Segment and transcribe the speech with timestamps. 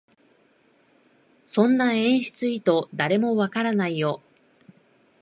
[1.45, 4.23] そんな演出意図、誰もわからないよ